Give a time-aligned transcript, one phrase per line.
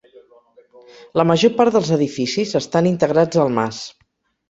[1.21, 3.87] La major part dels edificis estan integrats al mas.